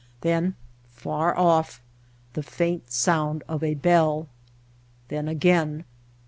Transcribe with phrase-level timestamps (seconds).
[0.21, 0.55] Then,
[0.89, 1.79] far off,
[2.33, 4.29] the faint sound of a bell.
[5.09, 5.85] Then again.